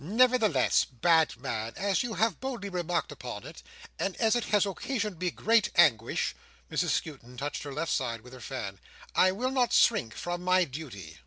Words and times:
Nevertheless, 0.03 0.83
bad 0.83 1.37
man, 1.37 1.73
as 1.77 2.01
you 2.01 2.15
have 2.15 2.39
boldly 2.39 2.69
remarked 2.69 3.11
upon 3.11 3.45
it, 3.45 3.61
and 3.99 4.15
as 4.17 4.35
it 4.35 4.45
has 4.45 4.65
occasioned 4.65 5.19
me 5.19 5.29
great 5.29 5.69
anguish:" 5.75 6.33
Mrs 6.71 6.89
Skewton 6.89 7.37
touched 7.37 7.61
her 7.61 7.71
left 7.71 7.91
side 7.91 8.21
with 8.21 8.33
her 8.33 8.41
fan: 8.41 8.79
"I 9.13 9.31
will 9.31 9.51
not 9.51 9.73
shrink 9.73 10.15
from 10.15 10.41
my 10.41 10.63
duty." 10.63 11.19